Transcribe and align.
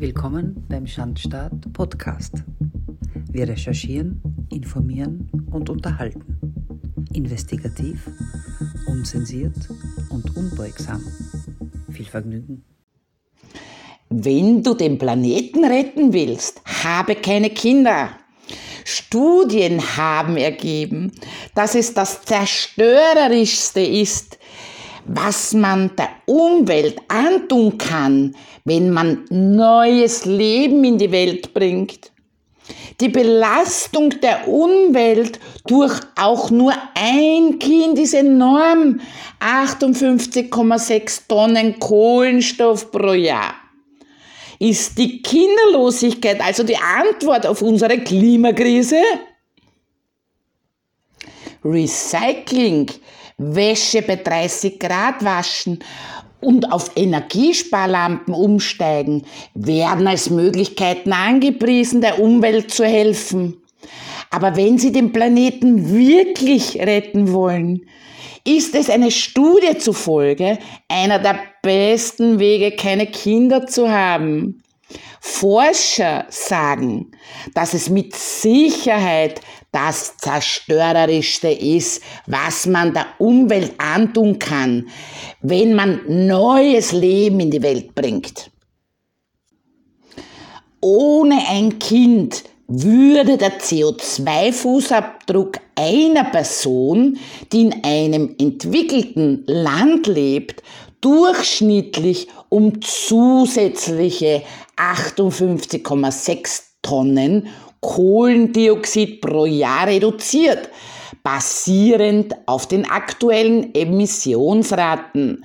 Willkommen 0.00 0.64
beim 0.66 0.86
Schandstaat 0.86 1.74
Podcast. 1.74 2.32
Wir 3.30 3.46
recherchieren, 3.46 4.22
informieren 4.50 5.30
und 5.52 5.68
unterhalten. 5.68 6.38
Investigativ, 7.12 8.08
unzensiert 8.86 9.68
und 10.08 10.34
unbeugsam. 10.38 11.02
Viel 11.90 12.06
Vergnügen. 12.06 12.64
Wenn 14.08 14.62
du 14.62 14.72
den 14.72 14.96
Planeten 14.96 15.66
retten 15.66 16.14
willst, 16.14 16.62
habe 16.82 17.14
keine 17.14 17.50
Kinder. 17.50 18.08
Studien 18.86 19.82
haben 19.98 20.38
ergeben, 20.38 21.12
dass 21.54 21.74
es 21.74 21.92
das 21.92 22.22
zerstörerischste 22.22 23.82
ist, 23.82 24.38
was 25.06 25.52
man 25.54 25.90
der 25.96 26.10
Umwelt 26.26 26.96
antun 27.08 27.78
kann, 27.78 28.34
wenn 28.64 28.90
man 28.90 29.24
neues 29.30 30.24
Leben 30.24 30.84
in 30.84 30.98
die 30.98 31.10
Welt 31.10 31.54
bringt. 31.54 32.12
Die 33.00 33.08
Belastung 33.08 34.10
der 34.20 34.46
Umwelt 34.46 35.40
durch 35.66 35.98
auch 36.16 36.50
nur 36.50 36.72
ein 36.94 37.58
Kind 37.58 37.98
ist 37.98 38.14
enorm. 38.14 39.00
58,6 39.40 41.22
Tonnen 41.26 41.78
Kohlenstoff 41.80 42.90
pro 42.90 43.12
Jahr. 43.12 43.54
Ist 44.58 44.98
die 44.98 45.22
Kinderlosigkeit 45.22 46.40
also 46.42 46.62
die 46.62 46.76
Antwort 46.76 47.46
auf 47.46 47.62
unsere 47.62 47.98
Klimakrise? 47.98 49.00
Recycling, 51.64 52.90
Wäsche 53.42 54.02
bei 54.02 54.16
30 54.16 54.78
Grad 54.78 55.24
waschen 55.24 55.78
und 56.40 56.70
auf 56.70 56.90
Energiesparlampen 56.94 58.34
umsteigen, 58.34 59.24
werden 59.54 60.06
als 60.06 60.28
Möglichkeiten 60.28 61.12
angepriesen, 61.12 62.02
der 62.02 62.20
Umwelt 62.20 62.70
zu 62.70 62.84
helfen. 62.84 63.56
Aber 64.30 64.56
wenn 64.56 64.76
Sie 64.76 64.92
den 64.92 65.12
Planeten 65.12 65.90
wirklich 65.90 66.76
retten 66.78 67.32
wollen, 67.32 67.86
ist 68.46 68.74
es 68.74 68.90
eine 68.90 69.10
Studie 69.10 69.78
zufolge 69.78 70.58
einer 70.88 71.18
der 71.18 71.38
besten 71.62 72.38
Wege, 72.38 72.76
keine 72.76 73.06
Kinder 73.06 73.66
zu 73.66 73.90
haben. 73.90 74.62
Forscher 75.20 76.26
sagen, 76.28 77.10
dass 77.54 77.74
es 77.74 77.90
mit 77.90 78.14
Sicherheit 78.14 79.40
das 79.72 80.16
Zerstörerischste 80.16 81.48
ist, 81.48 82.02
was 82.26 82.66
man 82.66 82.92
der 82.92 83.06
Umwelt 83.18 83.74
antun 83.78 84.38
kann, 84.38 84.88
wenn 85.40 85.74
man 85.74 86.00
neues 86.26 86.92
Leben 86.92 87.40
in 87.40 87.50
die 87.50 87.62
Welt 87.62 87.94
bringt. 87.94 88.50
Ohne 90.80 91.38
ein 91.48 91.78
Kind 91.78 92.44
würde 92.66 93.36
der 93.36 93.60
CO2-Fußabdruck 93.60 95.58
einer 95.74 96.24
Person, 96.24 97.18
die 97.52 97.62
in 97.62 97.84
einem 97.84 98.34
entwickelten 98.38 99.44
Land 99.46 100.06
lebt, 100.06 100.62
durchschnittlich 101.00 102.28
um 102.48 102.80
zusätzliche 102.80 104.42
58,6 104.76 106.62
Tonnen 106.82 107.48
Kohlendioxid 107.80 109.20
pro 109.20 109.46
Jahr 109.46 109.86
reduziert, 109.86 110.68
basierend 111.22 112.34
auf 112.46 112.66
den 112.66 112.88
aktuellen 112.88 113.74
Emissionsraten. 113.74 115.44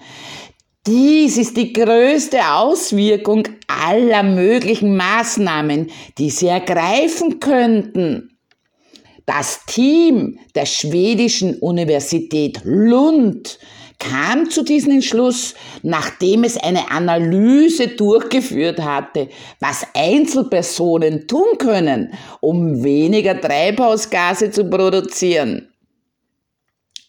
Dies 0.88 1.38
ist 1.38 1.58
die 1.58 1.74
größte 1.74 2.38
Auswirkung 2.54 3.48
aller 3.68 4.22
möglichen 4.22 4.96
Maßnahmen, 4.96 5.90
die 6.18 6.30
Sie 6.30 6.48
ergreifen 6.48 7.40
könnten. 7.40 8.38
Das 9.26 9.66
Team 9.66 10.38
der 10.54 10.68
schwedischen 10.68 11.58
Universität 11.58 12.62
Lund 12.64 13.58
kam 14.10 14.50
zu 14.50 14.64
diesem 14.64 14.94
Entschluss, 14.94 15.56
nachdem 15.84 16.44
es 16.44 16.58
eine 16.58 16.92
Analyse 16.92 17.90
durchgeführt 17.90 18.82
hatte, 18.82 19.30
was 19.60 19.86
Einzelpersonen 19.94 21.28
tun 21.28 21.58
können, 21.58 22.14
um 22.42 22.84
weniger 22.84 23.40
Treibhausgase 23.40 24.52
zu 24.52 24.70
produzieren. 24.70 25.70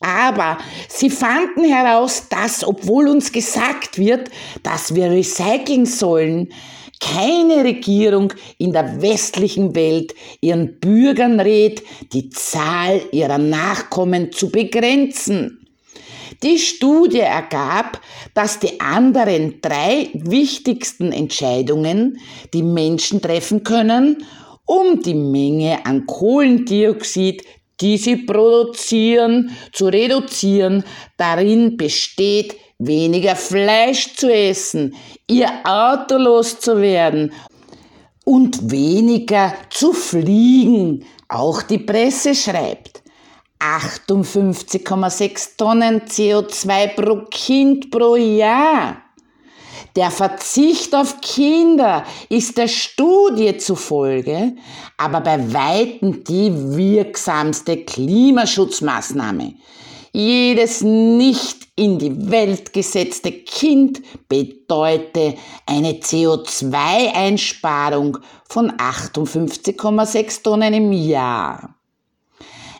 Aber 0.00 0.58
sie 0.88 1.10
fanden 1.10 1.64
heraus, 1.64 2.28
dass, 2.28 2.66
obwohl 2.66 3.08
uns 3.08 3.32
gesagt 3.32 3.98
wird, 3.98 4.30
dass 4.62 4.94
wir 4.94 5.10
recyceln 5.10 5.86
sollen, 5.86 6.52
keine 7.00 7.64
Regierung 7.64 8.32
in 8.58 8.72
der 8.72 9.00
westlichen 9.02 9.74
Welt 9.74 10.14
ihren 10.40 10.78
Bürgern 10.80 11.40
rät, 11.40 11.82
die 12.12 12.30
Zahl 12.30 13.02
ihrer 13.12 13.38
Nachkommen 13.38 14.32
zu 14.32 14.50
begrenzen. 14.50 15.65
Die 16.42 16.58
Studie 16.58 17.20
ergab, 17.20 18.00
dass 18.34 18.58
die 18.58 18.80
anderen 18.80 19.60
drei 19.60 20.10
wichtigsten 20.14 21.12
Entscheidungen, 21.12 22.18
die 22.52 22.62
Menschen 22.62 23.20
treffen 23.22 23.62
können, 23.62 24.24
um 24.64 25.00
die 25.00 25.14
Menge 25.14 25.84
an 25.86 26.06
Kohlendioxid, 26.06 27.44
die 27.80 27.98
sie 27.98 28.16
produzieren, 28.16 29.50
zu 29.72 29.86
reduzieren, 29.86 30.84
darin 31.16 31.76
besteht, 31.76 32.56
weniger 32.78 33.36
Fleisch 33.36 34.14
zu 34.14 34.32
essen, 34.32 34.94
ihr 35.26 35.48
Auto 35.64 36.16
loszuwerden 36.16 37.32
und 38.24 38.70
weniger 38.70 39.54
zu 39.70 39.92
fliegen. 39.92 41.04
Auch 41.28 41.62
die 41.62 41.78
Presse 41.78 42.34
schreibt. 42.34 43.02
58,6 43.58 45.56
Tonnen 45.56 46.02
CO2 46.02 46.94
pro 46.94 47.24
Kind 47.30 47.90
pro 47.90 48.16
Jahr. 48.16 48.98
Der 49.94 50.10
Verzicht 50.10 50.94
auf 50.94 51.20
Kinder 51.20 52.04
ist 52.28 52.58
der 52.58 52.68
Studie 52.68 53.56
zufolge 53.56 54.54
aber 54.96 55.20
bei 55.20 55.52
weitem 55.52 56.24
die 56.24 56.50
wirksamste 56.76 57.84
Klimaschutzmaßnahme. 57.84 59.52
Jedes 60.12 60.80
nicht 60.80 61.68
in 61.76 61.98
die 61.98 62.30
Welt 62.30 62.72
gesetzte 62.72 63.32
Kind 63.32 64.00
bedeute 64.28 65.34
eine 65.66 65.92
CO2-Einsparung 65.92 68.16
von 68.48 68.72
58,6 68.72 70.42
Tonnen 70.42 70.72
im 70.72 70.92
Jahr. 70.92 71.75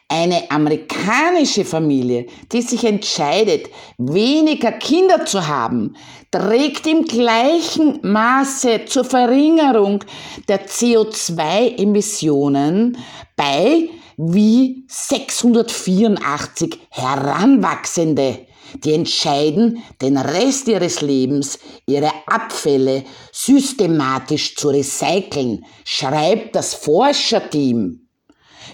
Eine 0.09 0.49
amerikanische 0.53 1.65
Familie, 1.65 2.27
die 2.53 2.63
sich 2.63 2.85
entscheidet, 2.85 3.69
weniger 3.99 4.71
Kinder 4.71 5.27
zu 5.27 5.49
haben, 5.49 5.97
trägt 6.31 6.87
im 6.87 7.05
gleichen 7.05 7.99
Maße 8.03 8.85
zur 8.87 9.05
Verringerung 9.05 10.05
der 10.47 10.69
CO2-Emissionen 10.69 12.97
bei 13.35 13.89
wie 14.17 14.85
684 14.87 16.79
Heranwachsende, 16.91 18.47
die 18.85 18.93
entscheiden, 18.93 19.83
den 20.01 20.19
Rest 20.19 20.69
ihres 20.69 21.01
Lebens 21.01 21.59
ihre 21.87 22.13
Abfälle 22.27 23.03
systematisch 23.33 24.55
zu 24.55 24.69
recyceln, 24.69 25.65
schreibt 25.85 26.55
das 26.55 26.75
Forscherteam. 26.75 28.06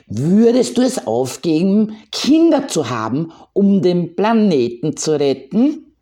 Würdest 0.06 0.78
du 0.78 0.82
es 0.82 1.06
aufgeben, 1.06 1.96
Kinder 2.10 2.68
zu 2.68 2.90
haben, 2.90 3.32
um 3.52 3.82
den 3.82 4.16
Planeten 4.16 4.96
zu 4.96 5.18
retten? 5.18 5.92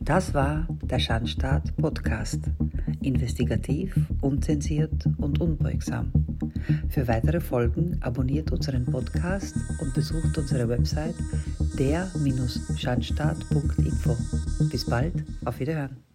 Das 0.00 0.34
war 0.34 0.66
der 0.82 0.98
Schandstaat 0.98 1.76
Podcast. 1.76 2.40
Investigativ, 3.02 3.94
unzensiert 4.20 5.06
und 5.18 5.40
unbeugsam. 5.40 6.10
Für 6.88 7.06
weitere 7.08 7.40
Folgen 7.40 7.96
abonniert 8.00 8.52
unseren 8.52 8.86
Podcast 8.86 9.56
und 9.80 9.92
besucht 9.94 10.38
unsere 10.38 10.68
Website 10.68 11.16
der-schandstaat.info. 11.78 14.16
Bis 14.70 14.86
bald, 14.86 15.24
auf 15.44 15.60
Wiederhören. 15.60 16.05